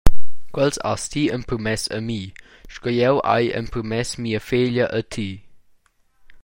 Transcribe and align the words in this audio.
«Quels 0.51 0.79
has 0.83 1.03
ti 1.11 1.23
empermess 1.35 1.83
a 1.97 1.99
mi, 2.07 2.21
sco 2.73 2.89
jeu 2.99 3.15
hai 3.29 3.45
empermess 3.59 4.09
mia 4.23 4.39
feglia 4.49 4.85
a 4.99 5.01
ti!» 5.13 5.29